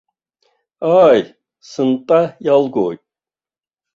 Ааи, 1.01 1.21
сынтәа 1.69 2.21
иалгоит. 2.45 3.01